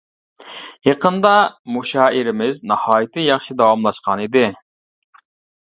[0.87, 1.33] يېقىندا
[1.75, 4.47] مۇشائىرىمىز ناھايىتى ياخشى داۋاملاشقان ئىدى.